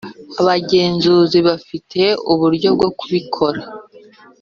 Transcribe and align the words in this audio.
Abagenzuzi 0.41 1.39
bafite 1.47 2.01
uburyo 2.31 2.69
bwo 2.75 2.89
kubikora 2.99 3.61